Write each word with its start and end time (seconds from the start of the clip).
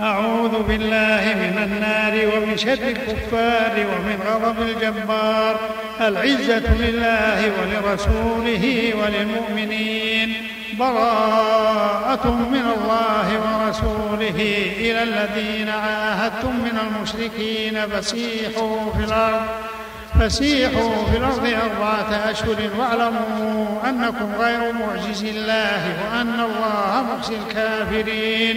أعوذ 0.00 0.62
بالله 0.62 1.34
من 1.34 1.58
النار 1.64 2.36
ومن 2.36 2.56
شر 2.56 2.72
الكفار 2.72 3.72
ومن 3.76 4.18
غضب 4.26 4.62
الجبار. 4.62 5.60
العزة 6.00 6.74
لله 6.74 7.52
ولرسوله 7.58 8.94
وللمؤمنين. 8.94 10.34
براءة 10.78 12.26
من 12.26 12.64
الله 12.76 13.28
ورسوله 13.44 14.38
إلى 14.76 15.02
الذين 15.02 15.68
عاهدتم 15.68 16.56
من 16.56 16.78
المشركين. 16.86 17.86
فسيحوا 17.86 18.92
في 18.92 19.04
الأرض 19.04 19.46
فسيحوا 20.20 21.04
في 21.10 21.16
الأرض 21.16 21.46
أربعة 21.46 22.30
أشهر 22.30 22.70
واعلموا 22.78 23.88
أنكم 23.88 24.32
غير 24.38 24.72
معجز 24.72 25.24
الله 25.24 25.82
وأن 26.02 26.40
الله 26.40 27.02
مخزي 27.02 27.36
الكافرين. 27.36 28.56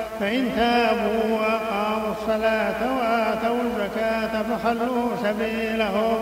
فإن 0.21 0.49
تابوا 0.55 1.39
وأقاموا 1.39 2.13
الصلاة 2.21 2.97
وآتوا 2.97 3.57
الزكاة 3.61 4.43
فخلوا 4.43 5.09
سبيلهم. 5.23 6.17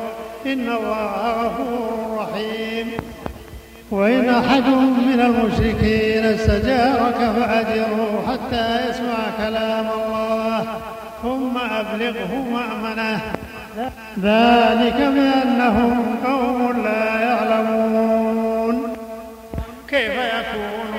إن 0.45 0.69
الله 0.69 1.43
غفور 1.43 2.17
رحيم. 2.19 2.87
وإن 3.91 4.29
أحد 4.29 4.67
من 5.09 5.19
المشركين 5.19 6.25
استجارك 6.25 7.31
فأجره 7.39 8.23
حتى 8.27 8.89
يسمع 8.89 9.17
كلام 9.37 9.85
الله 9.85 10.65
ثم 11.23 11.57
أبلغه 11.57 12.45
مأمنة. 12.51 13.21
ذلك 14.19 14.95
بأنهم 14.95 16.15
قوم 16.25 16.83
لا 16.83 17.21
يعلمون. 17.21 18.95
كيف 19.89 20.13
يكون 20.13 20.98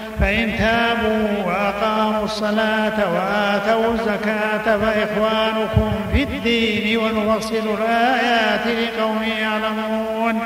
فإن 0.21 0.57
تابوا 0.57 1.45
وأقاموا 1.45 2.25
الصلاة 2.25 3.13
وآتوا 3.13 3.93
الزكاة 3.93 4.77
فإخوانكم 4.77 5.91
في 6.13 6.23
الدين 6.23 6.97
ونفصل 6.97 7.63
الآيات 7.79 8.67
لقوم 8.67 9.23
يعلمون 9.41 10.39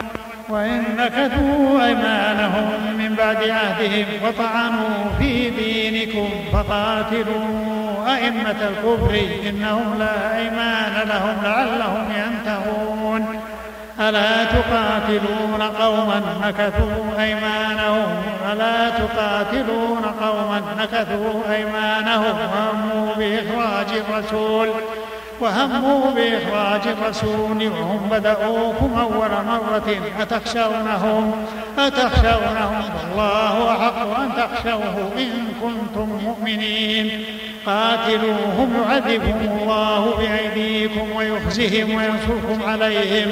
وإن 0.49 0.83
نكثوا 0.97 1.85
أيمانهم 1.85 2.69
من 2.97 3.15
بعد 3.15 3.49
عهدهم 3.49 4.05
وطعنوا 4.23 5.05
في 5.19 5.49
دينكم 5.49 6.29
فقاتلوا 6.53 8.15
أئمة 8.15 8.69
الكفر 8.69 9.19
إنهم 9.49 9.99
لا 9.99 10.37
أيمان 10.37 11.07
لهم 11.07 11.35
لعلهم 11.43 12.07
ينتهون. 12.15 13.39
ألا 13.99 14.43
تقاتلون 14.43 15.61
قوما 15.61 16.21
نكثوا 16.43 17.23
أيمانهم 17.23 18.23
ألا 18.55 18.89
تقاتلون 18.89 20.01
قوما 20.21 20.61
نكثوا 20.79 21.55
أيمانهم 21.55 22.35
وهموا 22.39 23.15
بإخراج 23.15 23.87
الرسول 24.09 24.69
وهموا 25.39 26.11
بإخراج 26.11 26.81
الرسول 26.87 27.67
وهم 27.67 28.09
بدأوكم 28.11 28.99
أول 28.99 29.29
مرة. 29.47 29.95
أتخشونهم؟ 30.19 31.45
أتخشونهم؟ 31.79 32.83
والله 32.99 33.71
أحق 33.71 34.19
أن 34.19 34.29
تخشوه 34.37 35.11
إن 35.17 35.47
كنتم 35.61 36.19
مؤمنين. 36.23 37.25
قاتلوهم 37.65 38.83
يعذبهم 38.83 39.59
الله 39.61 40.13
بأيديكم 40.17 41.15
ويخزهم 41.15 41.95
وينصركم 41.95 42.63
عليهم. 42.69 43.31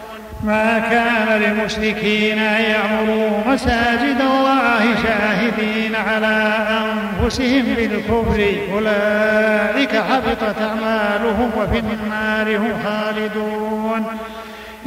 ما 0.43 0.79
كان 0.79 1.41
للمشركين 1.41 2.39
أن 2.39 2.61
يعمروا 2.61 3.29
مساجد 3.47 4.21
الله 4.21 4.83
شاهدين 5.03 5.95
على 5.95 6.53
أنفسهم 6.69 7.63
بالكفر. 7.75 8.55
أولئك 8.73 9.95
حبطت 9.95 10.55
أعمالهم 10.61 11.51
وفي 11.57 11.79
النار 11.79 12.57
هم 12.57 12.73
خالدون. 12.85 14.05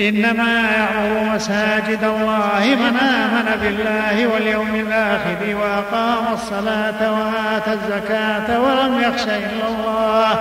إنما 0.01 0.61
يعمر 0.77 1.35
مساجد 1.35 2.05
الله 2.05 2.77
من 2.81 2.97
آمن 2.97 3.61
بالله 3.63 4.27
واليوم 4.27 4.75
الآخر 4.75 5.57
وأقام 5.61 6.25
الصلاة 6.33 7.13
وآتى 7.13 7.73
الزكاة 7.73 8.61
ولم 8.61 9.01
يخش 9.01 9.23
إلا 9.23 9.69
الله. 9.69 10.41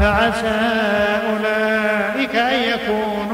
فعسى 0.00 0.60
أولئك 1.30 2.36
أن 2.36 2.60
يكونوا 2.60 3.33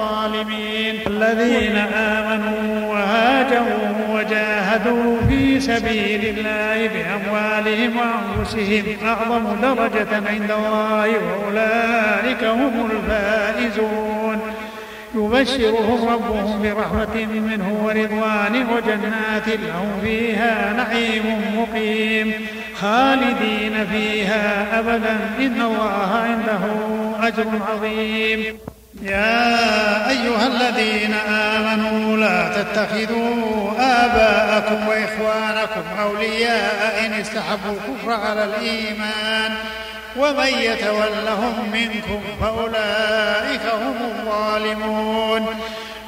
الذين 1.07 1.77
آمنوا 1.77 2.87
وهاجروا 2.87 3.91
وجاهدوا 4.09 5.17
في 5.29 5.59
سبيل 5.59 6.37
الله 6.37 6.87
بأموالهم 6.87 7.91
وأنفسهم 7.97 8.83
أعظم 9.05 9.55
درجة 9.61 10.15
عند 10.29 10.51
الله 10.51 11.07
وأولئك 11.07 12.43
هم 12.43 12.89
الفائزون. 12.91 14.41
يبشرهم 15.15 16.09
ربهم 16.09 16.61
برحمة 16.61 17.25
منه 17.25 17.81
ورضوان 17.83 18.65
وجنات 18.75 19.47
لهم 19.47 19.99
فيها 20.01 20.73
نعيم 20.73 21.41
مقيم. 21.55 22.33
خالدين 22.75 23.85
فيها 23.91 24.79
أبدا. 24.79 25.17
إن 25.39 25.61
الله 25.61 26.23
عنده 26.23 26.63
أجر 27.27 27.45
عظيم. 27.71 28.57
يا 29.03 29.70
الذين 30.51 31.13
آمنوا 31.29 32.17
لا 32.17 32.63
تتخذوا 32.63 33.71
آباءكم 33.79 34.87
وإخوانكم 34.87 35.83
أولياء 36.01 37.05
إن 37.05 37.13
استحبوا 37.13 37.71
الكفر 37.71 38.11
على 38.11 38.43
الإيمان 38.43 39.51
ومن 40.17 40.47
يتولهم 40.47 41.69
منكم 41.73 42.21
فأولئك 42.41 43.61
هم 43.73 43.95
الظالمون. 44.11 45.45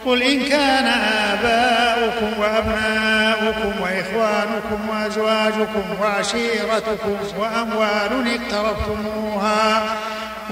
قل 0.06 0.22
إن 0.24 0.44
كان 0.44 0.86
آباؤكم 1.34 2.40
وأبناؤكم 2.40 3.82
وإخوانكم 3.82 4.90
وأزواجكم 4.90 5.84
وعشيرتكم 6.02 7.18
وأموال 7.38 8.40
اقترفتموها 8.40 9.84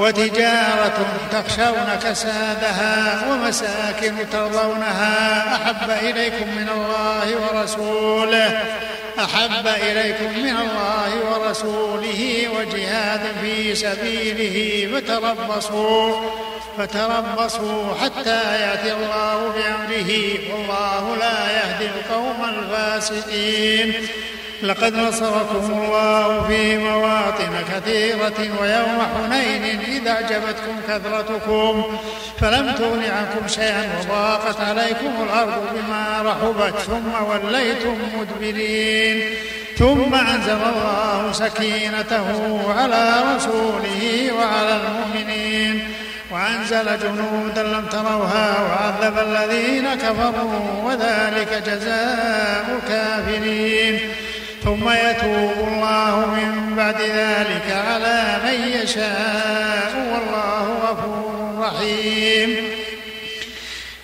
وتجارة 0.02 1.06
تخشون 1.32 2.00
كسادها 2.04 3.22
ومساكن 3.30 4.30
ترضونها 4.32 5.56
أحب 5.56 5.90
إليكم 5.90 6.48
من 6.48 6.70
الله 6.70 7.28
ورسوله 7.42 8.64
أحب 9.20 9.68
إليكم 9.68 10.40
من 10.40 10.56
الله 10.58 11.12
ورسوله 11.32 12.48
وجهاد 12.58 13.22
في 13.42 13.76
سبيله 13.76 14.88
فتربصوا 14.94 16.16
فتربصوا 16.78 17.96
حتى 18.02 18.62
يأتي 18.62 18.94
الله 18.94 19.54
بأمره 19.56 20.12
والله 20.52 21.16
لا 21.16 21.52
يهدي 21.52 21.86
القوم 21.86 22.50
الفاسقين. 22.50 24.08
لقد 24.64 24.96
نصركم 24.96 25.72
الله 25.74 26.48
في 26.48 26.78
مواطن 26.78 27.54
كثيرة 27.72 28.40
ويوم 28.62 29.02
حنين 29.16 29.80
إذا 29.80 30.12
أعجبتكم 30.12 30.76
كثرتكم 30.88 31.84
فلم 32.40 32.72
تغن 32.72 33.04
عنكم 33.04 33.48
شيئا 33.48 33.90
وضاقت 34.00 34.62
عليكم 34.62 35.12
الأرض 35.24 35.64
بما 35.74 36.22
رحبت 36.22 36.80
ثم 36.80 37.24
وليتم 37.24 37.98
مدبرين. 38.20 39.22
ثم 39.78 40.16
أنزل 40.16 40.52
الله 40.74 41.32
سكينته 41.32 42.62
على 42.74 43.14
رسوله 43.36 44.32
وعلى 44.38 44.80
المؤمنين 44.82 45.84
وأنزل 46.32 47.00
جنودا 47.00 47.64
لم 47.64 47.86
تروها 47.92 48.56
وعذب 48.62 49.18
الذين 49.18 49.94
كفروا 49.94 50.84
وذلك 50.84 51.64
جزاء 51.66 52.66
الكافرين. 52.84 54.00
ثم 54.64 54.90
يتوب 54.90 55.68
الله 55.68 56.26
من 56.26 56.76
بعد 56.76 57.02
ذلك 57.02 57.68
على 57.88 58.38
من 58.46 58.82
يشاء 58.82 59.92
والله 60.12 60.66
غفور 60.86 61.60
رحيم. 61.60 62.50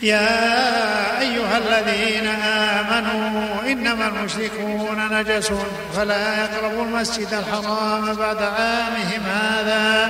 يا 0.01 1.19
أيها 1.19 1.57
الذين 1.57 2.27
آمنوا 2.27 3.61
إنما 3.71 4.07
المشركون 4.07 5.07
نجس 5.11 5.51
فلا 5.95 6.43
يقربوا 6.43 6.83
المسجد 6.83 7.33
الحرام 7.33 8.13
بعد 8.13 8.41
عامهم 8.43 9.21
هذا. 9.25 10.09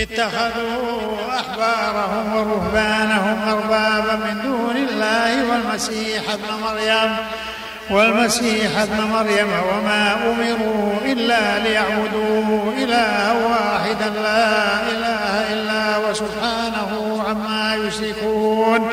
اتخذوا 0.00 1.16
أحبارهم 1.40 2.36
ورهبانهم 2.36 3.48
أربابا 3.48 4.14
من 4.14 4.42
دون 4.42 4.76
الله 4.76 5.50
والمسيح 5.50 6.22
ابن 6.30 6.62
مريم 6.64 7.16
والمسيح 7.90 8.78
ابن 8.78 9.00
مريم 9.00 9.48
وما 9.72 10.14
أمروا 10.14 10.92
إلا 11.04 11.58
ليعبدوا 11.58 12.72
إلها 12.78 13.32
واحدا 13.32 14.08
لا 14.08 14.82
إله 14.82 15.52
إلا 15.52 16.08
وسبحانه 16.10 17.22
عما 17.28 17.76
يشركون 17.76 18.88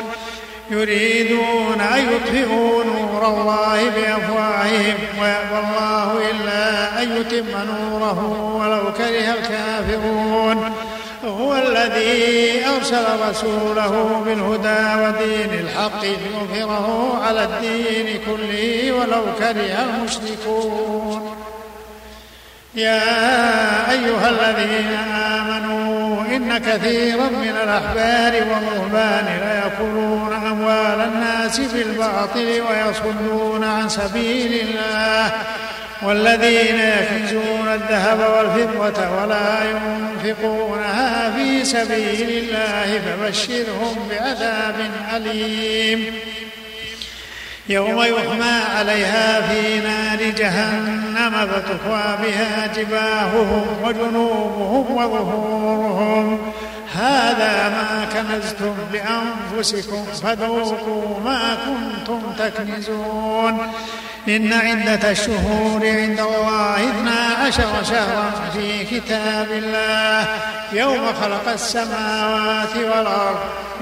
يريدون 0.70 1.80
أن 1.80 2.12
يطفئوا 2.12 2.84
نور 2.84 3.26
الله 3.26 3.90
بأفواههم 3.90 4.96
ويأبى 5.20 5.58
الله 5.58 6.30
إلا 6.30 7.02
أن 7.02 7.16
يتم 7.16 7.46
نوره 7.50 8.54
ولو 8.58 8.92
كره 8.92 9.34
الكافرون. 9.34 10.72
هو 11.24 11.56
الذي 11.56 12.66
أرسل 12.76 13.04
رسوله 13.28 14.22
بالهدى 14.26 15.02
ودين 15.02 15.66
الحق 15.66 16.02
ليظهره 16.02 17.20
على 17.26 17.44
الدين 17.44 18.20
كله 18.26 18.92
ولو 18.92 19.24
كره 19.38 19.84
المشركون. 19.84 21.36
يا 22.74 23.00
أيها 23.90 24.30
الذين 24.30 24.90
آمنوا 25.14 26.20
إن 26.36 26.58
كثيرا 26.58 27.28
من 27.28 27.56
الأحبار 27.62 28.32
والرهبان 28.50 29.26
ليأكلون 29.40 30.32
أموال 30.32 31.00
الناس 31.00 31.60
بالباطل 31.60 32.62
ويصدون 32.68 33.64
عن 33.64 33.88
سبيل 33.88 34.60
الله. 34.60 35.32
والذين 36.04 36.80
يكنزون 36.80 37.68
الذهب 37.68 38.18
والفضة 38.18 39.10
ولا 39.10 39.58
ينفقونها 39.70 41.30
في 41.30 41.64
سبيل 41.64 42.28
الله 42.30 43.00
فبشرهم 43.00 44.08
بعذاب 44.10 44.90
أليم. 45.16 46.14
يوم 47.68 48.02
يحمى 48.02 48.60
عليها 48.78 49.40
في 49.40 49.80
نار 49.80 50.30
جهنم 50.30 51.32
فتكوى 51.46 52.18
بها 52.22 52.66
جباههم 52.76 53.66
وجنوبهم 53.84 54.96
وظهورهم. 54.96 56.52
هذا 56.94 57.68
ما 57.68 58.06
كنزتم 58.14 58.74
لأنفسكم 58.92 60.04
فذوقوا 60.04 61.20
ما 61.24 61.56
كنتم 61.66 62.20
تكنزون. 62.38 63.58
إن 64.28 64.52
عدة 64.52 65.10
الشهور 65.10 65.80
عند 65.86 66.20
الله 66.20 66.90
اثنا 66.90 67.44
عشر 67.46 67.84
شهرا 67.84 68.30
في 68.52 68.84
كتاب 68.84 69.46
الله. 69.50 70.26
يوم 70.72 71.06
خلق 71.22 71.48
السماوات 71.52 72.76
والأرض 72.76 73.38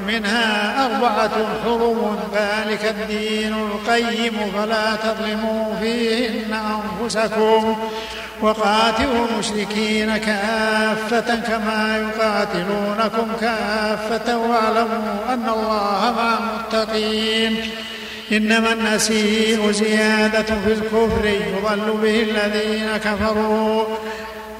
منها 0.06 0.86
أربعة 0.86 1.30
حرم 1.64 2.18
ذلك 2.34 2.84
الدين 2.84 3.54
القيم 3.54 4.52
فلا 4.56 4.96
تظلموا 4.96 5.76
فيهن 5.80 6.54
أنفسكم. 6.54 7.76
وقاتلوا 8.40 9.26
المشركين 9.30 10.16
كافة 10.16 11.36
كما 11.36 11.98
يقاتلونكم 11.98 13.28
كافة 13.40 14.36
واعلموا 14.36 15.14
أن 15.28 15.48
الله 15.48 16.14
مع 16.16 16.38
المتقين. 16.38 17.70
إنما 18.32 18.72
النسيء 18.72 19.70
زيادة 19.70 20.42
في 20.42 20.72
الكفر 20.72 21.24
يضل 21.26 21.98
به 22.02 22.22
الذين 22.22 22.96
كفروا. 22.96 23.84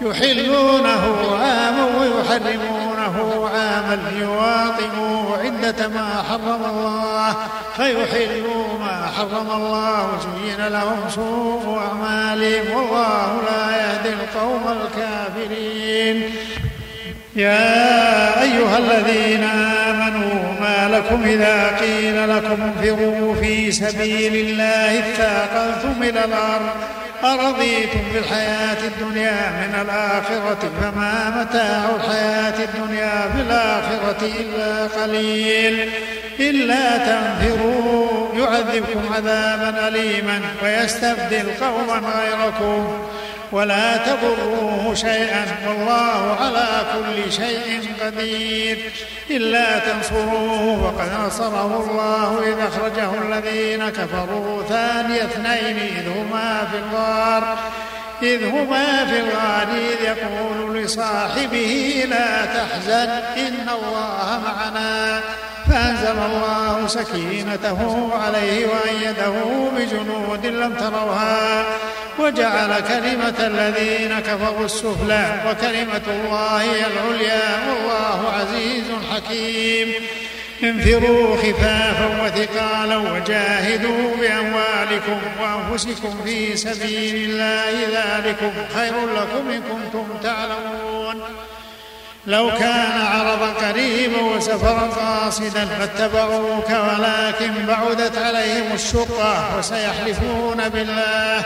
يحلونه 0.03 1.03
عاما 1.41 1.85
ويحرمون 2.01 2.93
معه 2.97 3.51
عاما 3.55 3.99
ليواطئوا 4.13 5.37
عدة 5.45 5.89
ما 5.89 6.23
حرم 6.31 6.65
الله. 6.65 7.37
فيحلوا 7.77 8.79
ما 8.81 9.07
حرم 9.17 9.51
الله 9.51 10.09
زين 10.21 10.69
لهم 10.69 11.01
سوء 11.15 11.79
أعمالهم. 11.79 12.77
والله 12.77 13.41
لا 13.51 13.77
يهدي 13.77 14.09
القوم 14.09 14.65
الكافرين. 14.69 16.31
يا 17.37 18.43
أيها 18.43 18.79
الذين 18.79 19.45
آمنوا 19.45 19.82
ما 20.83 20.97
لكم 20.97 21.23
إذا 21.25 21.77
قيل 21.81 22.37
لكم 22.37 22.63
انفروا 22.63 23.35
في 23.35 23.73
سبيل 23.73 24.35
الله 24.35 24.99
اثاقلتم 24.99 26.03
إلى 26.03 26.25
الأرض 26.25 26.71
أرضيتم 27.25 28.01
بالحياة 28.15 28.77
الدنيا 28.87 29.51
من 29.51 29.75
الآخرة 29.83 30.71
فما 30.81 31.31
متاع 31.41 31.85
الحياة 31.97 32.65
الدنيا 32.65 33.31
في 33.37 33.43
الآخرة 33.43 34.31
إلا 34.41 34.87
قليل 35.03 35.91
إلا 36.41 36.99
تنفروا 36.99 38.29
يعذبكم 38.35 39.13
عذابا 39.15 39.89
أليما 39.89 40.41
ويستبدل 40.63 41.51
قوما 41.61 42.03
غيركم 42.19 42.99
ولا 43.53 43.97
تضروه 43.97 44.95
شيئا 44.95 45.47
والله 45.67 46.37
على 46.41 46.69
كل 46.93 47.33
شيء 47.33 47.95
قدير. 48.01 48.93
إلا 49.31 49.79
تنصروه 49.79 50.93
فقد 50.97 51.27
نصره 51.27 51.85
الله 51.91 52.53
إذ 52.53 52.59
أخرجه 52.67 53.11
الذين 53.23 53.89
كفروا 53.89 54.63
ثاني 54.63 55.25
اثنين 55.25 55.77
إذ 55.79 56.09
هما 56.09 56.69
في 56.71 56.79
الغار 56.79 57.59
إذ 58.23 58.45
هما 58.45 59.07
في 59.07 59.19
الغار 59.21 59.67
إذ 59.73 60.05
يقول 60.05 60.77
لصاحبه 60.77 62.05
لا 62.09 62.45
تحزن 62.45 63.11
إن 63.37 63.69
الله 63.69 64.41
معنا. 64.45 65.21
فأنزل 65.71 66.19
الله 66.27 66.87
سكينته 66.87 68.11
عليه 68.25 68.67
وأيده 68.67 69.35
بجنود 69.77 70.47
لم 70.47 70.75
تروها. 70.75 71.65
وجعل 72.19 72.81
كلمة 72.81 73.39
الذين 73.41 74.21
كفروا 74.21 74.65
السفلى 74.65 75.43
وكلمة 75.47 76.03
الله 76.09 76.63
هي 76.63 76.87
العليا 76.87 77.51
والله 77.69 78.33
عزيز 78.33 78.85
حكيم. 79.13 79.93
انفروا 80.63 81.37
خفافا 81.37 82.25
وثقالا 82.25 82.97
وجاهدوا 82.97 84.17
بأموالكم 84.17 85.21
وأنفسكم 85.41 86.21
في 86.25 86.57
سبيل 86.57 87.31
الله 87.31 87.73
ذلكم 87.99 88.53
خير 88.75 88.93
لكم 88.93 89.51
إن 89.51 89.63
كنتم 89.63 90.07
تعلمون. 90.23 91.23
لو 92.27 92.51
كان 92.51 93.01
عرضا 93.01 93.53
قريبا 93.69 94.23
وسفرا 94.23 94.81
قاصدا 94.81 95.65
لاتبعوك 95.65 96.71
ولكن 96.71 97.67
بعدت 97.67 98.19
عليهم 98.19 98.73
الشقة 98.75 99.59
وسيحلفون 99.59 100.69
بالله 100.69 101.45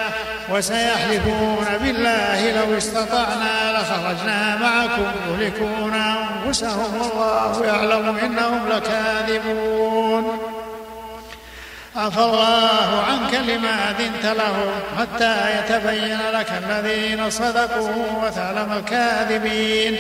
وسيحلفون 0.49 1.67
بالله 1.83 2.51
لو 2.51 2.79
استطعنا 2.79 3.73
لخرجنا 3.73 4.57
معكم 4.57 5.13
يهلكون 5.31 5.95
أنفسهم 5.95 7.01
والله 7.01 7.67
يعلم 7.67 8.17
إنهم 8.17 8.69
لكاذبون. 8.69 10.39
عفى 11.97 12.21
الله 12.21 13.05
عنك 13.09 13.35
لما 13.35 13.91
أذنت 13.91 14.25
لهم 14.25 14.71
حتى 14.99 15.37
يتبين 15.59 16.19
لك 16.33 16.47
الذين 16.69 17.31
صدقوا 17.31 18.25
وتعلم 18.25 18.73
الكاذبين. 18.73 19.99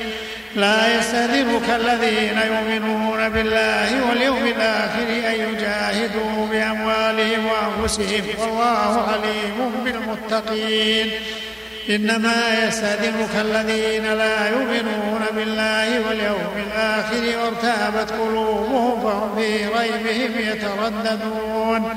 لا 0.57 0.99
يستأذنك 0.99 1.71
الذين 1.71 2.39
يؤمنون 2.39 3.29
بالله 3.29 4.09
واليوم 4.09 4.47
الآخر 4.47 5.09
أن 5.09 5.35
يجاهدوا 5.49 6.47
بأموالهم 6.51 7.47
وأنفسهم 7.47 8.25
والله 8.39 9.09
عليم 9.13 9.73
بالمتقين. 9.85 11.11
إنما 11.91 12.67
يستأذنك 12.69 13.35
الذين 13.41 14.05
لا 14.15 14.49
يؤمنون 14.49 15.23
بالله 15.37 16.01
واليوم 16.09 16.55
الآخر 16.67 17.39
وارتابت 17.39 18.11
قلوبهم 18.11 19.01
فهم 19.03 19.37
في 19.37 19.67
ريبهم 19.67 20.33
يترددون. 20.39 21.97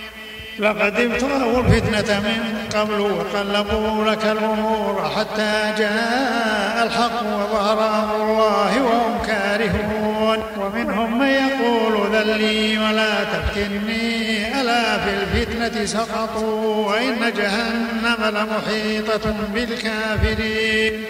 لقد 0.59 0.99
ابتغوا 0.99 1.63
الفتنة 1.63 2.19
من 2.19 2.67
قبل 2.75 2.99
وقلبوا 2.99 4.05
لك 4.05 4.25
الأمور 4.25 5.11
حتى 5.15 5.73
جاء 5.77 6.83
الحق 6.83 7.23
وظهر 7.23 8.03
أمر 8.03 8.15
الله 8.15 8.83
وهم 8.83 9.21
كارهون. 9.27 10.37
ومنهم 10.57 11.19
من 11.19 11.27
يقول 11.27 12.15
ذلي 12.15 12.77
ولا 12.77 13.23
تفتني 13.23 14.61
ألا 14.61 14.97
في 14.97 15.09
الفتنة 15.13 15.85
سقطوا 15.85 16.87
وإن 16.87 17.33
جهنم 17.37 18.37
لمحيطة 18.37 19.35
بالكافرين. 19.53 21.03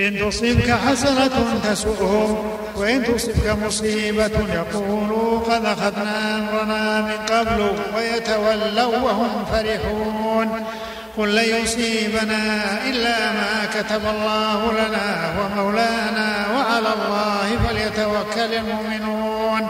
إن 0.00 0.18
تصبك 0.18 0.70
حسنة 0.70 1.60
تسؤهم 1.64 2.61
وإن 2.82 3.04
تصبك 3.04 3.56
مصيبة 3.66 4.54
يقولوا 4.54 5.40
قد 5.40 5.64
أخذنا 5.64 6.38
أمرنا 6.38 7.00
من 7.00 7.36
قبل 7.36 7.72
ويتولوا 7.96 8.96
وهم 8.96 9.44
فرحون 9.52 10.64
قل 11.16 11.34
لن 11.34 11.62
يصيبنا 11.62 12.64
إلا 12.88 13.32
ما 13.32 13.66
كتب 13.74 14.00
الله 14.14 14.72
لنا 14.72 15.32
ومولانا 15.38 16.46
وعلى 16.56 16.88
الله 16.88 17.68
فليتوكل 17.68 18.54
المؤمنون 18.54 19.68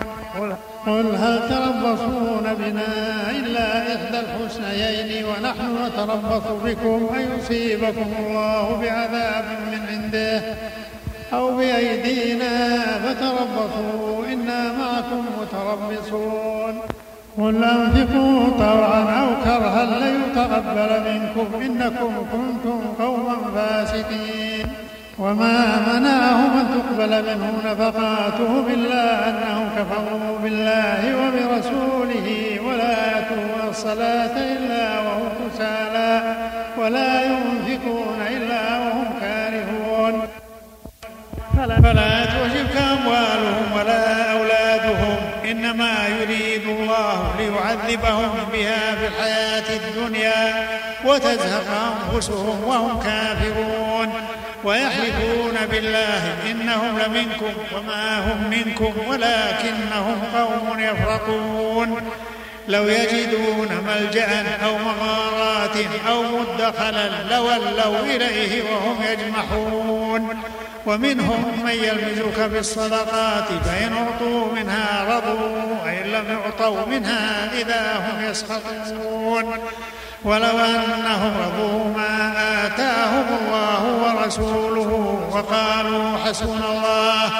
قل 0.86 1.16
هل 1.16 1.48
تربصون 1.48 2.54
بنا 2.58 3.30
إلا 3.30 3.78
إحدى 3.96 4.20
الحسنيين 4.20 5.24
ونحن 5.24 5.86
نتربص 5.86 6.46
بكم 6.64 7.14
أن 7.14 7.38
يصيبكم 7.38 8.14
الله 8.18 8.78
بعذاب 8.82 9.44
من 9.72 9.86
عنده 9.88 10.42
أو 11.32 11.56
بأيدينا 11.56 12.78
فتربصوا 13.04 14.26
إنا 14.32 14.72
معكم 14.72 15.24
متربصون. 15.40 16.74
قل 17.38 17.64
أنفقوا 17.64 18.40
طوعا 18.58 19.02
أو 19.20 19.28
كرها 19.44 19.84
لن 19.84 20.22
يتقبل 20.22 20.90
منكم 21.10 21.48
إنكم 21.62 22.12
كنتم 22.32 22.80
قوما 23.04 23.36
فاسقين. 23.54 24.66
وما 25.18 25.58
منعهم 25.92 26.50
أن 26.60 26.66
تقبل 26.74 27.22
منهم 27.22 27.54
نفقاتهم 27.66 28.64
إلا 28.74 29.28
أنهم 29.28 29.68
كفروا 29.76 30.38
بالله 30.42 31.00
وبرسوله 31.20 32.58
ولا 32.66 32.92
يأتون 33.12 33.68
الصلاة 33.68 34.36
إلا 34.36 34.71
فلا 41.82 42.24
تعجبك 42.24 42.76
أموالهم 42.76 43.72
ولا 43.76 44.32
أولادهم. 44.32 45.16
إنما 45.44 46.08
يريد 46.20 46.62
الله 46.66 47.34
ليعذبهم 47.38 48.30
بها 48.52 48.94
في 48.94 49.06
الحياة 49.06 49.76
الدنيا 49.76 50.68
وتزهق 51.04 51.68
أنفسهم 52.12 52.64
وهم 52.64 53.00
كافرون. 53.00 54.12
ويحلفون 54.64 55.56
بالله 55.70 56.36
إنهم 56.50 56.98
لمنكم 56.98 57.52
وما 57.76 58.18
هم 58.18 58.50
منكم 58.50 58.92
ولكنهم 59.08 60.22
قوم 60.36 60.78
يفرقون. 60.78 62.00
لو 62.68 62.88
يجدون 62.88 63.68
ملجأ 63.86 64.58
أو 64.64 64.78
مغارات 64.78 65.76
أو 66.08 66.22
مدخلا 66.22 67.08
لولوا 67.30 68.00
إليه 68.00 68.62
وهم 68.62 68.96
يجمحون. 69.02 70.42
ومنهم 70.86 71.62
من 71.64 71.70
يلمزك 71.70 72.48
في 72.50 72.58
الصدقات 72.58 73.48
فإن 73.64 73.92
أعطوا 73.92 74.52
منها 74.52 75.16
رضوا 75.16 75.76
وإن 75.84 76.02
لم 76.02 76.38
يعطوا 76.38 76.86
منها 76.86 77.50
إذا 77.60 77.96
هم 77.96 78.30
يسخطون. 78.30 79.58
ولو 80.24 80.58
أنهم 80.58 81.32
رضوا 81.44 81.94
ما 81.96 82.32
آتاهم 82.66 83.26
الله 83.40 83.82
ورسوله 84.02 84.90
وقالوا 85.32 86.18
حسبنا 86.24 86.72
الله 86.72 87.30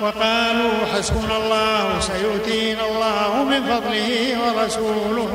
وقالوا 0.00 0.86
حسبنا 0.94 1.36
الله 1.36 2.00
سيؤتينا 2.00 2.80
الله 2.86 3.44
من 3.44 3.62
فضله 3.62 4.38
ورسوله. 4.42 5.32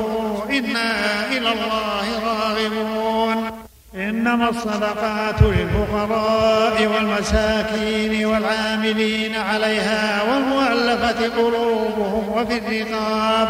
إنا 0.49 0.91
إلى 1.31 1.49
الله 1.53 2.05
راغبون. 2.25 3.51
إنما 3.95 4.49
الصدقات 4.49 5.41
للفقراء 5.41 6.87
والمساكين 6.87 8.25
والعاملين 8.25 9.35
عليها 9.35 10.23
والمؤلفة 10.23 11.29
قلوبهم 11.37 12.29
وفي 12.29 12.57
الرقاب 12.57 13.49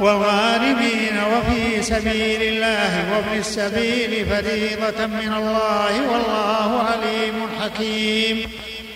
والغارمين 0.00 1.16
وفي 1.32 1.82
سبيل 1.82 2.42
الله 2.42 3.12
وابن 3.12 3.38
السبيل 3.38 4.26
فريضة 4.26 5.06
من 5.06 5.32
الله 5.36 5.92
والله 6.10 6.82
عليم 6.92 7.34
حكيم. 7.60 8.50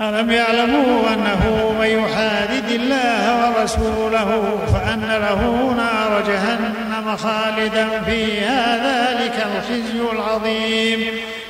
ألم 0.00 0.30
يعلموا 0.30 1.14
أنه 1.14 1.72
من 1.80 1.86
يحادد 1.86 2.70
الله 2.70 3.50
ورسوله 3.50 4.58
فأن 4.72 5.00
له 5.00 5.74
نار 5.76 6.22
جهنم 6.28 7.16
خالدا 7.16 8.02
فيها 8.02 8.76
ذلك 8.76 9.46
الخزي 9.46 10.00
العظيم. 10.12 11.00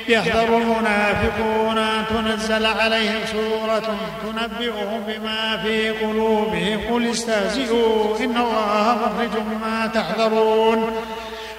يحذر 0.09 0.59
المنافقون 0.59 1.79
أن 1.79 2.05
تنزل 2.11 2.67
عليهم 2.67 3.21
سورة 3.33 3.97
تنبئهم 4.23 5.03
بما 5.07 5.59
في 5.63 5.91
قلوبهم. 5.91 6.81
قل 6.91 7.11
استهزئوا 7.11 8.19
إن 8.21 8.37
الله 8.37 8.99
مخرج 9.03 9.43
ما 9.61 9.87
تحذرون. 9.87 10.91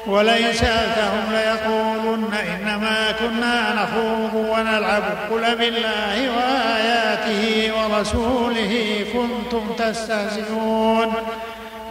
ولئن 0.10 0.54
سألتهم 0.54 1.24
ليقولن 1.32 2.34
إنما 2.34 3.12
كنا 3.12 3.74
نخوض 3.74 4.46
ونلعب. 4.50 5.04
قل 5.32 5.56
بالله 5.56 6.32
وآياته 6.38 7.72
ورسوله 7.76 9.06
كنتم 9.14 9.74
تستهزئون. 9.78 11.14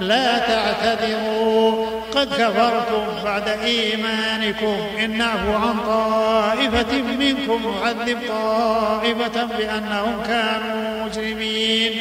لا 0.00 0.38
تعتذروا. 0.38 1.86
قد 2.14 2.34
كفرتم 2.34 3.24
بعد 3.24 3.48
إيمانكم. 3.48 4.76
إن 5.04 5.18
نعفو 5.18 5.52
عن 5.52 5.74
طائفة 5.86 7.02
منكم 7.02 7.74
نعذب 7.82 8.18
طائفة 8.28 9.44
بأنهم 9.44 10.22
كانوا 10.26 11.04
مجرمين. 11.04 11.92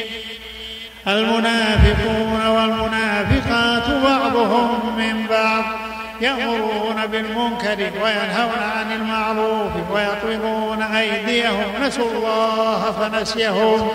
المنافقون 1.08 2.46
والمنافقات 2.46 3.90
بعضهم 3.90 4.96
من 4.98 5.26
بعض. 5.30 5.87
يأمرون 6.20 7.06
بالمنكر 7.06 7.78
وينهون 8.02 8.62
عن 8.76 8.92
المعروف 8.92 9.72
ويطلبون 9.92 10.82
أيديهم. 10.82 11.72
نسوا 11.82 12.10
الله 12.10 12.92
فنسيهم. 12.92 13.88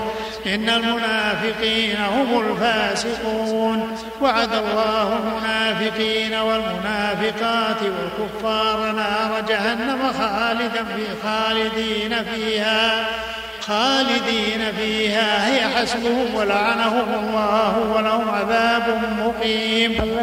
إن 0.47 0.69
المنافقين 0.69 1.97
هم 1.97 2.39
الفاسقون. 2.39 3.97
وعد 4.21 4.53
الله 4.53 5.19
المنافقين 5.19 6.33
والمنافقات 6.33 7.77
والكفار 7.81 8.91
نار 8.91 9.43
جهنم 9.49 9.99
خالدا 10.19 10.83
في 10.83 11.05
خالدين 11.23 12.23
فيها 12.23 13.05
خالدين 13.61 14.71
فيها. 14.79 15.47
هي 15.47 15.67
حسبهم 15.77 16.35
ولعنهم 16.35 17.13
الله 17.13 17.93
ولهم 17.95 18.29
عذاب 18.29 19.01
مقيم. 19.19 20.22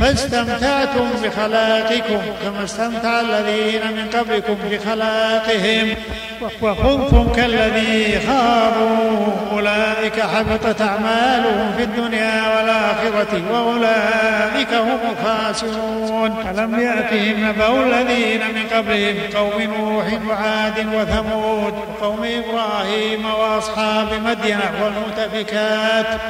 فاستمتعتم 0.00 1.08
بخلاقكم 1.22 2.20
كما 2.42 2.64
استمتع 2.64 3.20
الذين 3.20 3.80
من 3.96 4.10
قبلكم 4.18 4.56
بخلاقهم 4.70 5.94
وخذتم 6.62 7.32
كالذي 7.32 8.20
خابوا 8.26 9.26
أولئك 9.52 10.20
حبطت 10.20 10.82
أعمالهم 10.82 11.72
في 11.76 11.82
الدنيا 11.82 12.42
والآخرة 12.56 13.42
وأولئك 13.52 14.74
هم 14.74 14.98
الخاسرون. 15.12 16.34
ألم 16.50 16.80
يأتهم 16.80 17.48
نبأ 17.48 17.82
الذين 17.84 18.40
من 18.40 18.66
قبلهم 18.76 19.16
قوم 19.34 19.62
نوح 19.62 20.06
وعاد 20.28 20.86
وثمود 20.94 21.74
وقوم 21.74 22.24
إبراهيم 22.24 23.24
وأصحاب 23.26 24.08
مدين 24.24 24.60
والمؤتفكات 24.82 26.20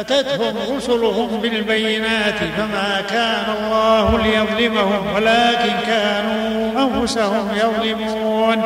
أتتهم 0.00 0.76
رسلهم 0.76 1.40
بالبينات 1.42 2.38
فما 2.56 3.02
كان 3.10 3.44
الله 3.58 4.18
ليظلمهم 4.22 5.14
ولكن 5.14 5.72
كانوا 5.86 6.82
أنفسهم 6.82 7.48
يظلمون. 7.56 8.62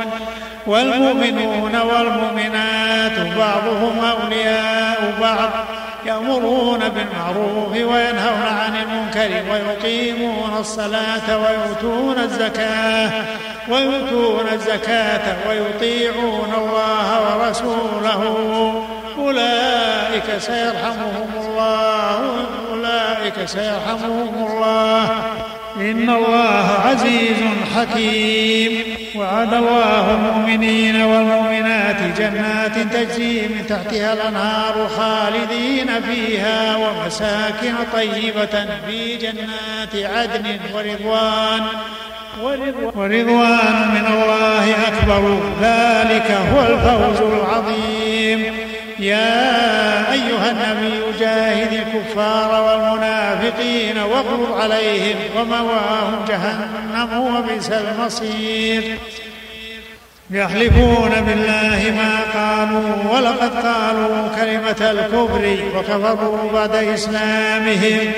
والمؤمنون 0.67 1.77
والمؤمنات 1.77 3.37
بعضهم 3.39 4.05
أولياء 4.05 5.15
بعض 5.21 5.51
يأمرون 6.07 6.79
بالمعروف 6.89 7.73
وينهون 7.73 8.47
عن 8.47 8.77
المنكر 8.77 9.53
ويقيمون 9.53 10.57
الصلاة 10.59 11.39
ويؤتون 11.39 12.19
الزكاة 12.19 13.11
ويؤتون 13.69 14.47
الزكاة 14.53 15.37
ويطيعون 15.49 16.55
الله 16.59 17.39
ورسوله. 17.39 18.23
أولئك 19.19 19.70
سيرحمهم 20.39 21.31
الله 21.37 22.47
أولئك 22.71 23.45
سيرحمهم 23.45 24.47
الله. 24.47 25.11
إن 25.77 26.11
الله 26.11 26.69
عزيز 26.87 27.37
حكيم. 27.77 28.97
وعد 29.17 29.55
الله 29.55 30.11
المؤمنين 30.15 31.03
والمؤمنات 31.03 32.19
جنات 32.19 32.95
تجري 32.95 33.49
من 33.49 33.67
تحتها 33.69 34.13
الأنهار 34.13 34.89
خالدين 34.97 36.03
فيها 36.03 36.77
ومساكن 36.77 37.75
طيبة 37.93 38.67
في 38.87 39.17
جنات 39.17 39.95
عدن 39.95 40.59
ورضوان. 40.75 41.63
ورضوان 42.97 43.89
من 43.95 44.07
الله 44.13 44.75
أكبر. 44.89 45.41
ذلك 45.63 46.31
هو 46.31 46.61
الفوز 46.61 47.21
العظيم. 47.21 48.70
يا 49.01 50.13
أيها 50.13 50.51
النبي 50.51 51.19
جاهد 51.21 51.73
الكفار 51.73 52.63
والمنافقين 52.63 53.99
واغلظ 53.99 54.61
عليهم 54.61 55.17
ومواهم 55.37 56.25
جهنم 56.29 57.37
وبئس 57.37 57.71
المصير. 57.71 58.99
يحلفون 60.31 61.11
بالله 61.27 61.95
ما 61.97 62.41
قالوا 62.41 63.17
ولقد 63.17 63.67
قالوا 63.67 64.29
كلمة 64.37 64.91
الكفر 64.91 65.57
وكفروا 65.77 66.53
بعد 66.53 66.75
إسلامهم 66.75 68.13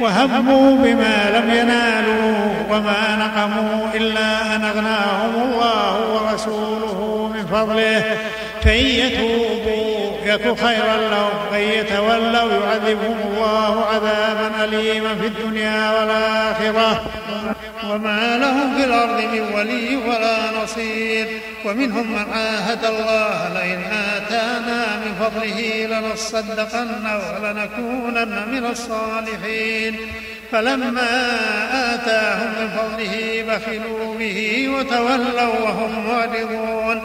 وهموا 0.00 0.76
بما 0.76 1.30
لم 1.34 1.50
ينالوا 1.50 2.36
وما 2.70 3.16
نقموا 3.16 3.86
إلا 3.94 4.56
أن 4.56 4.64
أغناهم 4.64 5.42
الله 5.42 5.96
ورسوله 6.12 7.30
من 7.34 7.46
فضله. 7.46 8.16
فإن 8.62 8.86
يتوبوا 8.86 10.05
يك 10.26 10.60
خيرا 10.60 10.96
لهم 10.96 11.30
وإن 11.52 11.62
يتولوا 11.62 12.52
يعذبهم 12.52 13.18
الله 13.24 13.84
عذابا 13.84 14.64
أليما 14.64 15.14
في 15.14 15.26
الدنيا 15.26 15.90
والآخرة. 15.92 17.04
وما 17.90 18.38
لهم 18.38 18.76
في 18.76 18.84
الأرض 18.84 19.20
من 19.20 19.54
ولي 19.54 19.96
ولا 19.96 20.62
نصير. 20.62 21.26
ومنهم 21.64 22.12
من 22.12 22.24
عاهد 22.32 22.84
الله 22.84 23.48
لئن 23.54 23.82
آتانا 24.16 24.96
من 24.96 25.14
فضله 25.20 25.86
لنصدقن 25.86 27.20
ولنكونن 27.42 28.48
من 28.52 28.66
الصالحين. 28.70 29.96
فلما 30.52 31.36
آتاهم 31.94 32.48
من 32.60 32.68
فضله 32.68 33.44
بخلوا 33.48 34.14
به 34.14 34.68
وتولوا 34.68 35.58
وهم 35.62 36.06
معرضون. 36.08 37.02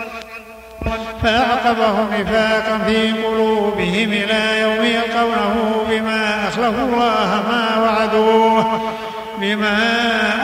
فأعقبهم 1.24 2.08
نفاقا 2.20 2.80
في 2.88 3.12
قلوبهم 3.12 4.10
إلى 4.14 4.62
يوم 4.62 4.86
يلقونه 4.86 5.86
بما 5.90 6.48
أخلفوا 6.48 6.86
الله 6.86 7.44
ما 7.50 7.84
وعدوه 7.84 8.82
بما 9.42 9.78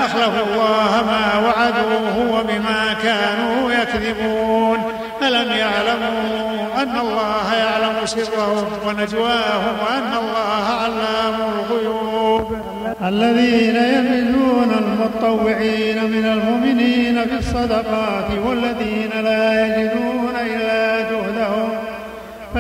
أخلفوا 0.06 0.46
الله 0.54 1.04
ما 1.06 1.48
وعدوه 1.48 2.40
وبما 2.40 2.96
كانوا 3.04 3.72
يكذبون. 3.72 4.84
ألم 5.28 5.52
يعلموا 5.52 6.58
أن 6.82 6.98
الله 7.00 7.54
يعلم 7.54 8.06
سرهم 8.06 8.68
ونجواهم 8.88 9.78
وأن 9.82 10.14
الله 10.14 10.66
علام 10.82 11.36
الغيوب؟ 11.60 12.58
الذين 13.04 13.76
يمنون 13.76 14.72
المطوعين 14.72 16.04
من 16.04 16.26
المؤمنين 16.26 17.26
في 17.26 17.38
الصدقات 17.40 18.26
والذين 18.46 19.10
لا 19.24 19.66
يجدون 19.66 20.07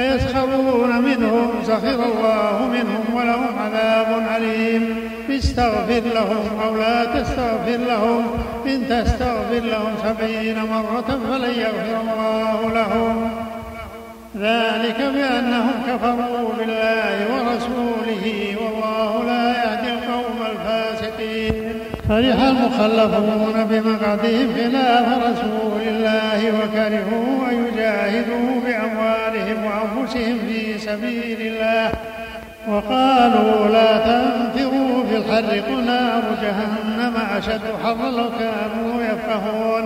فيسخرون 0.07 1.01
منهم 1.01 1.51
سخر 1.63 2.03
الله 2.03 2.69
منهم 2.71 3.05
ولهم 3.13 3.59
عذاب 3.59 4.23
عليم 4.31 5.09
استغفر 5.29 6.01
لهم 6.15 6.59
أو 6.63 6.77
لا 6.77 7.05
تستغفر 7.05 7.77
لهم. 7.77 8.23
إن 8.65 8.87
تستغفر 8.89 9.59
لهم 9.59 9.93
سبعين 10.03 10.55
مرة 10.55 11.19
فلن 11.29 11.53
يغفر 11.59 12.01
الله 12.01 12.71
لهم. 12.73 13.29
ذلك 14.39 14.97
بأنهم 14.97 15.73
كفروا 15.87 16.53
بالله 16.57 17.27
ورسوله 17.33 18.55
والله 18.61 19.23
لا 19.25 19.43
يهدي 19.49 19.89
القوم 19.93 20.39
الفاسقين. 20.51 20.76
فرح 22.09 22.41
المخلفون 22.41 23.63
بمقعدهم 23.69 24.47
خلاف 24.55 25.07
رسول 25.23 25.81
الله 25.87 26.51
وكرهوا 26.59 27.49
أن 27.51 27.65
يجاهدوا 27.67 28.61
بأموالهم 28.65 29.65
وأنفسهم 29.65 30.37
في 30.47 30.77
سبيل 30.77 31.41
الله 31.41 31.91
وقالوا 32.67 33.67
لا 33.67 33.97
تنفروا 33.97 35.03
في 35.09 35.17
الحر 35.17 35.59
قل 35.59 35.85
نار 35.85 36.23
جهنم 36.41 37.13
أشد 37.37 37.61
حرا 37.83 38.09
لو 38.09 38.29
كانوا 38.39 39.03
يفقهون 39.03 39.85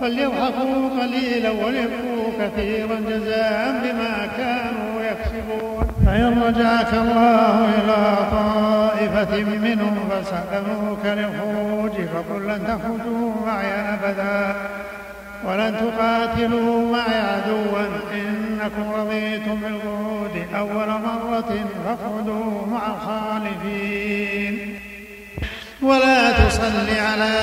فليضحكوا 0.00 1.00
قليلا 1.00 1.50
وليبكوا 1.50 2.32
كثيرا 2.40 3.00
جزاء 3.08 3.80
بما 3.84 4.28
كانوا 4.36 5.02
يكسبون 5.02 5.85
فإن 6.06 6.42
رجعك 6.42 6.94
الله 6.94 7.68
إلى 7.78 8.16
طائفة 8.30 9.44
منهم 9.44 10.08
فسألوك 10.10 11.04
للخروج 11.04 11.92
فقل 11.92 12.46
لن 12.46 12.64
تخرجوا 12.66 13.32
معي 13.46 13.66
أبدا 13.66 14.56
ولن 15.44 15.76
تقاتلوا 15.76 16.92
معي 16.92 17.20
عدوا 17.20 17.86
إنكم 18.14 18.92
رضيتم 18.96 19.60
بالقعود 19.60 20.46
أول 20.54 20.88
مرة 20.88 21.54
فاقعدوا 21.84 22.66
مع 22.66 22.82
الخالفين. 22.86 24.78
ولا 25.82 26.32
تصل 26.32 26.90
على 26.90 27.34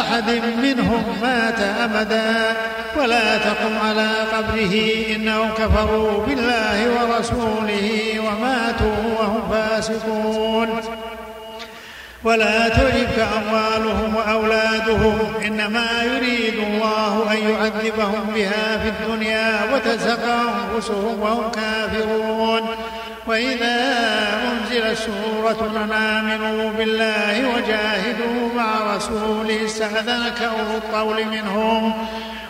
أحد 0.00 0.30
منهم 0.62 1.04
مات 1.22 1.60
أبدا 1.60 2.56
ولا 3.02 3.38
تقم 3.38 3.78
على 3.88 4.10
قبره 4.32 4.74
إنهم 5.16 5.50
كفروا 5.58 6.26
بالله 6.26 6.78
ورسوله 6.90 7.88
وماتوا 8.18 8.96
وهم 9.18 9.50
فاسقون. 9.50 10.68
ولا 12.24 12.68
تعجبك 12.68 13.18
أموالهم 13.36 14.16
وأولادهم 14.16 15.18
إنما 15.46 16.02
يريد 16.02 16.54
الله 16.54 17.32
أن 17.32 17.50
يعذبهم 17.50 18.26
بها 18.34 18.78
في 18.82 18.88
الدنيا 18.88 19.74
وتزهق 19.74 20.24
أنفسهم 20.74 21.20
وهم 21.20 21.50
كافرون. 21.50 22.62
وإذا 23.26 23.76
أنزلت 24.52 24.98
سورة 24.98 25.70
أن 25.84 25.92
آمنوا 25.92 26.70
بالله 26.70 27.48
وجاهدوا 27.48 28.54
مع 28.56 28.96
رسوله 28.96 29.64
استأذنك 29.64 30.42
أولو 30.42 30.76
الطول 30.76 31.24
منهم. 31.24 32.06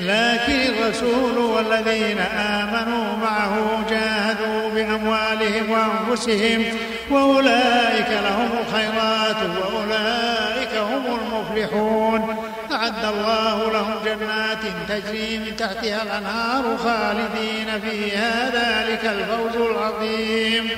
لكن 0.00 0.74
الرسول 0.74 1.38
والذين 1.38 2.18
آمنوا 2.18 3.16
معه 3.16 3.84
جاهدوا 3.90 4.70
بأموالهم 4.74 5.70
وأنفسهم 5.70 6.64
وأولئك 7.10 8.08
لهم 8.08 8.50
الخيرات 8.60 9.36
وأولئك 9.56 10.74
هم 10.74 11.02
المفلحون. 11.06 12.36
أعد 12.72 13.04
الله 13.04 13.72
لهم 13.72 13.94
جنات 14.04 14.58
تجري 14.88 15.38
من 15.38 15.56
تحتها 15.56 16.02
الأنهار 16.02 16.76
خالدين 16.76 17.80
فيها. 17.80 18.50
ذلك 18.50 19.04
الفوز 19.04 19.56
العظيم. 19.70 20.70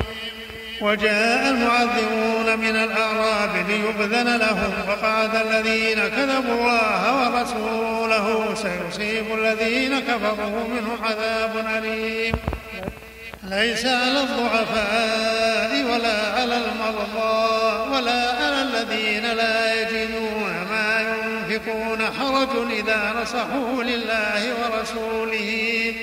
وجاء 0.82 1.50
المعذرون 1.50 2.58
من 2.58 2.76
الأعراب 2.76 3.50
ليؤذن 3.68 4.36
لهم 4.36 4.72
فقعد 4.86 5.36
الذين 5.36 6.08
كذبوا 6.08 6.54
الله 6.54 7.02
ورسوله 7.16 8.54
سيصيب 8.54 9.24
الذين 9.38 10.00
كفروا 10.00 10.68
منهم 10.68 10.98
عذاب 11.04 11.66
أليم. 11.78 12.34
ليس 13.42 13.86
على 13.86 14.20
الضعفاء 14.20 15.84
ولا 15.84 16.32
على 16.40 16.56
المرضى 16.56 17.90
ولا 17.96 18.32
على 18.32 18.62
الذين 18.62 19.32
لا 19.32 19.82
يجدون 19.82 20.52
ما 20.70 21.00
ينفقون 21.00 21.98
حرج 22.20 22.70
إذا 22.70 23.22
نصحوا 23.22 23.82
لله 23.82 24.54
ورسوله. 24.60 25.94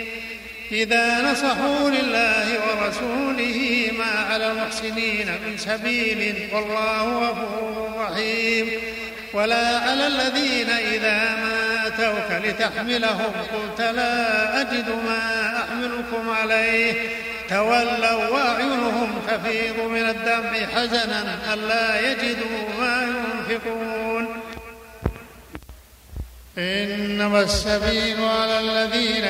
إذا 0.71 1.31
نصحوا 1.31 1.89
لله 1.89 2.47
ورسوله 2.67 3.91
ما 3.97 4.33
على 4.33 4.51
المحسنين 4.51 5.27
من 5.27 5.57
سبيل 5.57 6.49
والله 6.53 7.29
غفور 7.29 7.95
رحيم. 7.97 8.69
ولا 9.33 9.77
على 9.77 10.07
الذين 10.07 10.69
إذا 10.69 11.35
ما 11.35 11.87
أتوك 11.87 12.45
لتحملهم 12.45 13.31
قلت 13.53 13.81
لا 13.81 14.61
أجد 14.61 14.89
ما 14.89 15.53
أحملكم 15.63 16.29
عليه. 16.29 16.93
تولوا 17.49 18.27
وأعينهم 18.27 19.21
تفيض 19.27 19.79
من 19.79 20.09
الدمع 20.09 20.65
حزنا 20.75 21.53
ألا 21.53 22.11
يجدوا 22.11 22.69
ما 22.79 23.07
ينفقون. 23.07 24.27
إنما 26.57 27.41
السبيل 27.41 28.21
على 28.21 28.59
الذين 28.59 29.23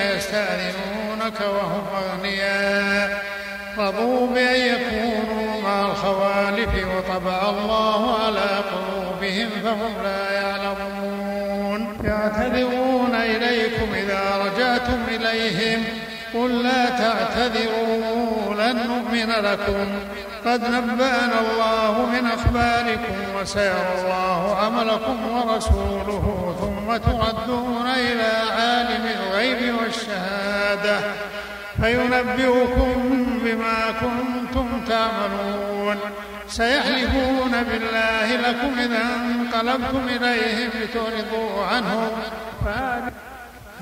يستأذنونك 1.19 1.41
وهم 1.41 1.83
أغنياء. 1.95 3.23
رضوا 3.77 4.27
بأن 4.27 4.55
يكونوا 4.55 5.61
مع 5.63 5.81
الخوالف 5.81 6.69
وطبع 6.69 7.49
الله 7.49 8.25
على 8.25 8.49
قلوبهم 8.71 9.49
فهم 9.63 9.93
لا 10.03 10.31
يعلمون. 10.31 11.97
يعتذرون 12.03 13.15
إليكم 13.15 13.93
إذا 13.93 14.21
رجعتم 14.45 14.99
إليهم. 15.07 15.83
قل 16.33 16.63
لا 16.63 16.89
تعتذروا 16.89 18.53
لن 18.53 18.87
نؤمن 18.87 19.29
لكم. 19.45 19.87
قد 20.45 20.63
نبأنا 20.63 21.39
الله 21.39 22.05
من 22.05 22.25
أخباركم 22.25 23.15
وسيرى 23.41 23.87
الله 24.01 24.55
عملكم 24.55 25.17
ورسوله 25.31 26.55
ثم 26.59 26.78
تردون 26.97 27.87
إلى 27.87 28.31
عالم 28.57 29.05
الغيب 29.19 29.75
والشهادة 29.75 30.99
فينبئكم 31.81 32.95
بما 33.45 33.91
كنتم 34.01 34.67
تعملون. 34.87 35.97
سيحلفون 36.47 37.51
بالله 37.51 38.35
لكم 38.35 38.79
إذا 38.79 39.01
انقلبتم 39.15 40.07
إليهم 40.07 40.69
لتعرضوا 40.81 41.65
عنهم 41.65 42.09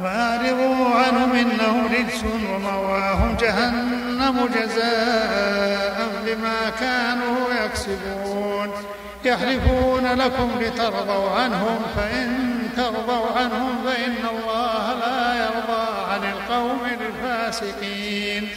فأعرضوا 0.04 0.96
عنهم 0.96 1.32
إنهم 1.32 1.86
رجس 1.86 2.24
ومواهم 2.24 3.38
جهنم 3.42 4.50
جزاء 4.56 6.10
بما 6.26 6.70
كانوا 6.80 7.66
يكسبون. 7.66 8.72
يحلفون 9.26 10.06
لكم 10.06 10.52
لترضوا 10.62 11.32
عنهم 11.32 11.80
فإن 11.96 12.57
ترضوا 12.78 13.28
عنهم 13.38 13.86
فإن 13.86 14.16
الله 14.32 14.94
لا 14.94 15.46
يرضى 15.46 15.88
عن 16.12 16.24
القوم 16.34 16.82
الفاسقين. 17.02 18.50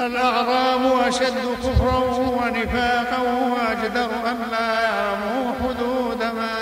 الأعراب 0.00 1.00
أشد 1.08 1.56
كفرا 1.64 1.98
ونفاقا 2.40 3.22
وأجدر 3.22 4.10
أن 4.30 4.38
لا 4.50 4.82
يعلموا 4.82 5.52
حدود 5.60 6.22
ما 6.22 6.56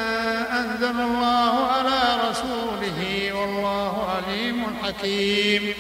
أنزل 0.61 1.01
الله 1.01 1.67
على 1.67 2.01
رسوله 2.31 3.33
والله 3.35 3.93
عليم 4.15 4.65
حكيم. 4.83 5.75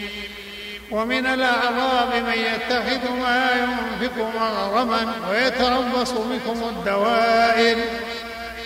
ومن 0.91 1.27
الأعراب 1.27 2.09
من 2.27 2.33
يتخذ 2.33 3.13
ما 3.13 3.51
ينفق 3.53 4.17
مغرما 4.41 5.13
ويتربص 5.31 6.11
بكم 6.11 6.63
الدوائر 6.69 7.77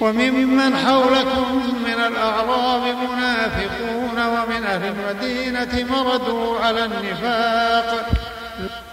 وممن 0.00 0.76
حولكم 0.76 1.62
من 1.86 2.04
الأعراب 2.08 2.82
منافقون 2.82 4.26
ومن 4.26 4.64
أهل 4.64 4.94
المدينة 4.94 5.86
مردوا 5.90 6.60
على 6.60 6.84
النفاق. 6.84 8.08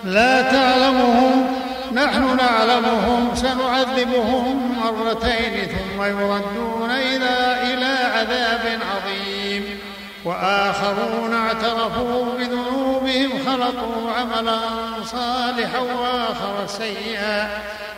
لا 0.04 0.42
تعلمهم 0.42 1.48
نحن 1.92 2.38
نعلمهم 2.38 3.36
سنعذبهم 3.36 4.76
مرتين 4.82 5.68
ثم 5.68 6.04
يردون 6.04 6.92
إلى 6.92 7.58
إلى 7.74 7.98
عذاب 8.16 8.80
عظيم. 8.92 9.80
وآخرون 10.26 11.34
اعترفوا 11.34 12.26
بذنوبهم 12.38 13.30
خلطوا 13.46 14.12
عملا 14.12 14.60
صالحا 15.06 15.80
وآخر 15.80 16.68
سيئا. 16.68 17.50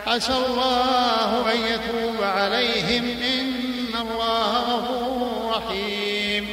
عسى 0.06 0.32
الله 0.32 1.52
أن 1.52 1.58
يتوب 1.58 2.22
عليهم. 2.22 3.04
إن 3.04 4.00
الله 4.00 4.62
غفور 4.62 5.56
رحيم. 5.56 6.48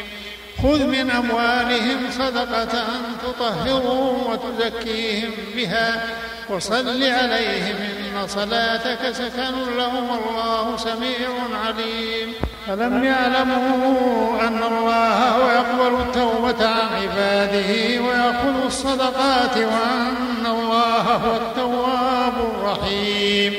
خذ 0.63 0.83
من 0.83 1.11
أموالهم 1.11 2.11
صدقة 2.11 2.83
تطهرهم 3.23 4.31
وتزكيهم 4.31 5.31
بها. 5.55 6.03
وصل 6.49 7.03
عليهم 7.03 7.75
إن 7.75 8.27
صلاتك 8.27 9.11
سكن 9.11 9.77
لهم. 9.77 10.09
والله 10.09 10.77
سميع 10.77 11.29
عليم. 11.65 12.33
ألم 12.73 13.03
يعلموا 13.03 14.47
أن 14.47 14.59
الله 14.63 15.53
يقبل 15.53 16.01
التوبة 16.01 16.67
عن 16.67 16.87
عباده 17.01 18.01
ويأخذ 18.01 18.65
الصدقات 18.65 19.57
وأن 19.57 20.45
الله 20.45 21.01
هو 21.01 21.35
التواب 21.35 22.33
الرحيم. 22.55 23.53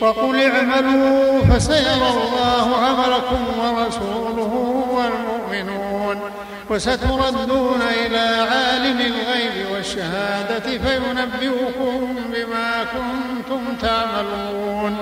وقل 0.00 0.42
اعملوا 0.42 1.40
فسيرى 1.44 2.10
الله 2.10 2.76
عملكم 2.76 3.58
ورسوله 3.58 4.52
والمؤمنون. 4.90 6.20
وستردون 6.70 7.82
إلى 8.06 8.46
عالم 8.50 9.00
الغيب 9.00 9.72
والشهادة 9.74 10.78
فينبئكم 10.78 12.16
بما 12.34 12.84
كنتم 12.92 13.60
تعملون. 13.82 14.96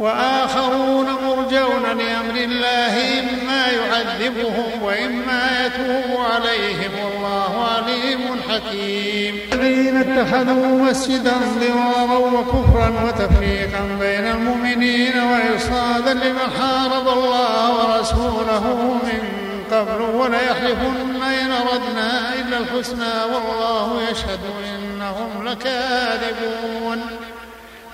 وآخرون 0.00 1.06
مرجون 1.06 1.82
لأمر 1.82 2.34
الله 2.34 3.20
إما 3.20 3.66
يعذبهم 3.66 4.82
وإما 4.82 5.66
يتوب 5.66 6.20
عليهم. 6.20 6.90
والله 7.04 7.68
عليم 7.74 8.40
حكيم. 8.48 9.40
الذين 9.52 9.96
اتخذوا 9.96 10.66
مسجدا 10.66 11.32
ضرارا 11.60 12.18
وكفرا 12.18 12.92
وتفريقا 13.04 13.98
بين 14.00 14.26
المؤمنين 14.26 15.16
وإرصادا 15.18 16.14
لمن 16.14 16.48
حارب 16.60 17.08
الله 17.08 17.62
ورسوله 17.74 18.64
من 19.02 19.22
قبل 19.70 20.02
وليحلفن 20.02 21.22
إن 21.22 21.52
أردنا 21.52 22.34
إلا 22.34 22.58
الحسنى. 22.58 23.34
والله 23.34 24.02
يشهد 24.10 24.40
إنهم 24.64 25.48
لكاذبون. 25.48 27.00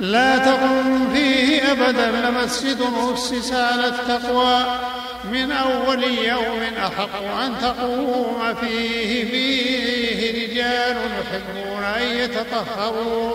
لا 0.01 0.39
تقم 0.39 1.09
فيه 1.15 1.73
أبدا 1.73 2.11
لمسجد 2.11 2.79
أسس 3.15 3.53
على 3.53 3.87
التقوى. 3.87 4.65
من 5.33 5.53
أول 5.53 6.05
يوم 6.05 6.61
أحق 6.79 7.43
أن 7.43 7.55
تقوم 7.63 8.55
فيه 8.61 9.25
فيه 9.31 10.47
رجال 10.47 10.97
يحبون 10.97 11.85
أن 11.85 12.03
يتطهروا. 12.03 13.33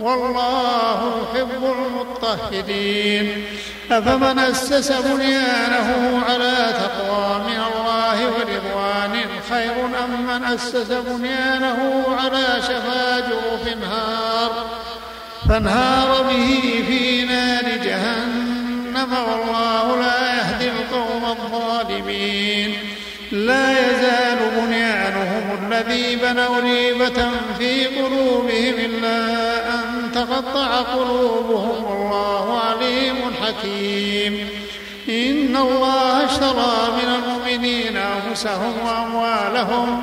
والله 0.00 1.26
يحب 1.34 1.64
المطهرين. 1.64 3.44
أفمن 3.92 4.38
أسس 4.38 4.92
بنيانه 4.92 6.22
على 6.28 6.72
تقوى 6.72 7.38
من 7.38 7.60
الله 7.68 8.26
ورضوان 8.26 9.14
خير 9.50 9.86
أم 10.04 10.26
من 10.26 10.44
أسس 10.44 10.92
بنيانه 10.92 12.04
على 12.18 12.46
شفا 12.62 13.20
جرف 13.20 13.76
نهار 13.76 14.27
فانهار 15.48 16.22
به 16.22 16.84
في 16.88 17.24
نار 17.24 17.62
جهنم 17.84 19.12
والله 19.12 20.00
لا 20.00 20.34
يهدي 20.34 20.68
القوم 20.68 21.24
الظالمين. 21.24 22.74
لا 23.32 23.70
يزال 23.70 24.38
بنيانهم 24.56 25.58
الذي 25.62 26.16
بنوا 26.16 26.60
ريبة 26.60 27.30
في 27.58 27.86
قلوبهم 27.86 28.74
إلا 28.78 29.18
أن 29.74 30.12
تقطع 30.14 30.80
قلوبهم 30.80 31.84
والله 31.84 32.60
عليم 32.60 33.16
حكيم. 33.42 34.48
إن 35.08 35.56
الله 35.56 36.24
اشترى 36.24 36.88
من 37.02 37.08
المؤمنين 37.14 37.96
أنفسهم 37.96 38.72
وأموالهم 38.84 40.02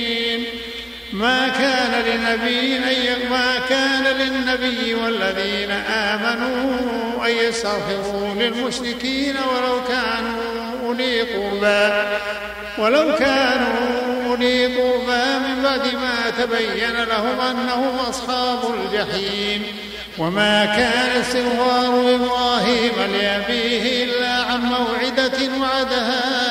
ما 1.13 1.47
كان 1.47 2.03
لنبي 2.05 2.77
أن 2.77 3.29
ما 3.29 3.59
كان 3.69 4.03
للنبي 4.03 4.95
والذين 4.95 5.71
آمنوا 5.71 7.25
أن 7.25 7.31
يستغفروا 7.31 8.33
للمشركين 8.35 9.35
ولو 9.37 9.81
كانوا 9.87 10.41
أولي 10.83 11.21
قربى. 11.21 12.07
ولو 12.77 13.15
كانوا 13.15 14.27
أولي 14.27 14.65
قربى 14.65 15.39
من 15.47 15.63
بعد 15.63 15.93
ما 15.93 16.43
تبين 16.43 17.03
لهم 17.03 17.39
أنهم 17.41 17.99
أصحاب 18.09 18.59
الجحيم. 18.73 19.63
وما 20.17 20.65
كان 20.65 21.21
استغفار 21.21 22.15
إبراهيم 22.15 22.93
لأبيه 23.13 24.03
إلا 24.03 24.33
عن 24.33 24.61
موعدة 24.61 25.39
وعدها 25.61 26.50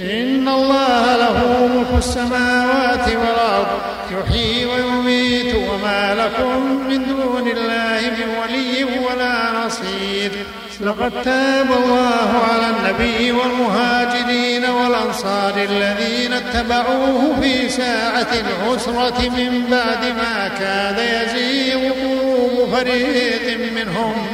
إن 0.00 0.48
الله 0.48 1.16
له 1.16 1.66
ملك 1.66 1.98
السماوات 1.98 3.08
والأرض 3.08 3.80
يحيي 4.10 4.66
ويميت 4.66 5.54
وما 5.54 6.14
لكم 6.14 6.86
من 6.88 7.06
دون 7.06 7.48
الله 7.48 8.00
من 8.10 8.28
ولي 8.40 8.84
ولا 8.84 9.66
نصير. 9.66 10.32
لقد 10.80 11.12
تاب 11.22 11.72
الله 11.72 12.30
على 12.50 12.66
النبي 12.70 13.32
والمهاجرين 13.32 14.64
والأنصار 14.64 15.54
الذين 15.56 16.32
اتبعوه 16.32 17.40
في 17.40 17.68
ساعة 17.68 18.28
العسرة 18.44 19.28
من 19.28 19.66
بعد 19.70 20.04
ما 20.04 20.48
كاد 20.48 20.98
يزيغ 20.98 21.92
قلوب 21.92 22.74
فريق 22.74 23.58
منهم. 23.76 24.26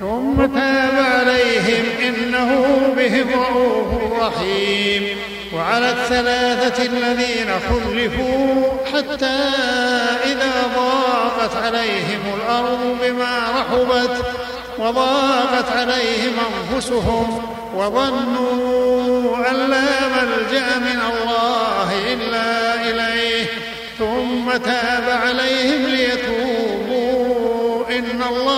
ثم 0.00 0.46
تاب 0.46 0.94
عليهم 0.94 1.84
إنه 2.08 2.50
بهم 2.96 3.28
رؤوف 3.32 4.20
رحيم. 4.20 5.18
وعلى 5.54 5.90
الثلاثة 5.90 6.82
الذين 6.82 7.46
خلفوا 7.68 8.64
حتى 8.92 9.38
إذا 10.24 10.52
ضاقت 10.76 11.56
عليهم 11.64 12.20
الأرض 12.36 12.98
بما 13.02 13.38
رحبت 13.58 14.16
وضاقت 14.78 15.72
عليهم 15.76 16.32
أنفسهم 16.48 17.42
وظنوا 17.74 19.36
أن 19.50 19.56
لا 19.70 20.08
ملجأ 20.08 20.78
من 20.78 21.00
الله 21.12 21.88
إلا 22.12 22.74
إليه. 22.90 23.46
ثم 23.98 24.50
تاب 24.50 25.04
عليهم 25.08 25.86
ليتوبوا 25.86 27.84
إن 27.90 28.22
الله 28.30 28.57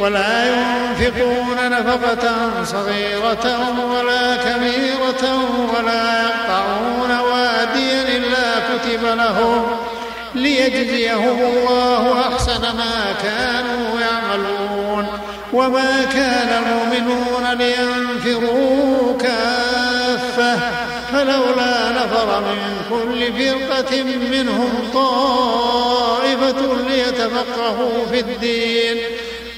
ولا 0.00 0.46
ينفقون 0.46 1.56
نفقة 1.70 2.64
صغيرة 2.64 3.68
ولا 3.90 4.36
كبيرة 4.36 5.40
ولا 5.74 6.22
يقطعون 6.22 7.18
واديا 7.32 8.16
إلا 8.16 8.60
كتب 8.68 9.04
لهم 9.04 9.66
ليجزيهم 10.34 11.38
الله 11.40 12.20
أحسن 12.20 12.60
ما 12.62 13.14
كانوا 13.22 14.00
يعملون 14.00 15.06
وما 15.52 16.04
كان 16.14 16.62
المؤمنون 16.62 17.58
لينفروا 17.58 19.18
كافة 19.20 20.58
فلولا 21.12 21.90
نفر 21.90 22.40
من 22.40 22.76
كل 22.90 23.32
فرقة 23.32 24.02
منهم 24.30 24.72
طائفة 24.94 26.76
ليتفقهوا 26.88 28.06
في 28.10 28.20
الدين 28.20 28.96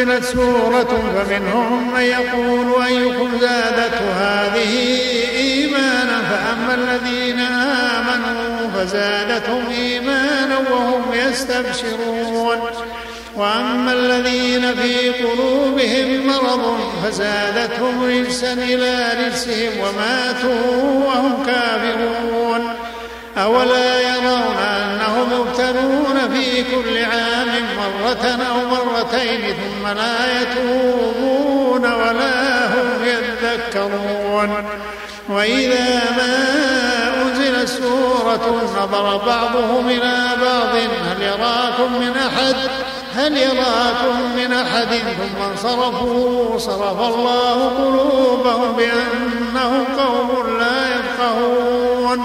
أنزلت 0.00 0.24
سورة 0.24 1.14
فمنهم 1.14 1.94
من 1.94 2.00
يقول 2.00 2.82
أيكم 2.82 3.30
زادته 3.40 4.12
هذه 4.12 4.98
إيمانا 5.36 6.22
فأما 6.30 6.74
الذين 6.74 7.38
آمنوا 7.38 8.70
فزادتهم 8.76 9.64
إيمانا 9.70 10.58
وهم 10.58 11.02
يستبشرون 11.12 12.58
وأما 13.36 13.92
الذين 13.92 14.74
في 14.74 15.10
قلوبهم 15.10 16.26
مرض 16.26 16.78
فزادتهم 17.04 18.04
رجسا 18.04 18.52
إلى 18.52 19.08
رجسهم 19.26 19.72
وماتوا 19.80 21.04
وهم 21.06 21.46
كافرون 21.46 22.74
أولا 23.38 24.00
يرون 24.00 24.56
أنهم 24.58 25.28
يبتلون 25.40 26.34
في 26.34 26.62
كل 26.62 27.04
عام 27.04 27.48
مرة 27.76 28.26
أو 28.26 28.79
مرتين 29.00 29.54
ثم 29.54 29.86
لا 29.86 30.42
يتوبون 30.42 31.92
ولا 31.92 32.66
هم 32.66 33.04
يذكرون. 33.04 34.64
وإذا 35.28 36.10
ما 36.16 36.34
أنزلت 37.22 37.68
سورة 37.68 38.62
نظر 38.76 39.16
بعضهم 39.26 39.88
إلى 39.88 40.28
بعض 40.42 40.74
هل 41.06 41.22
يراكم 41.22 42.00
من 42.00 42.16
أحد؟ 42.16 42.56
هل 43.14 43.36
يراكم 43.36 44.36
من 44.36 44.52
أحد؟ 44.52 44.88
ثم 44.88 45.42
انصرفوا 45.50 46.58
صرف 46.58 47.00
الله 47.00 47.68
قلوبهم 47.68 48.76
بأنهم 48.76 49.84
قوم 49.98 50.58
لا 50.58 50.98
يفقهون. 50.98 52.24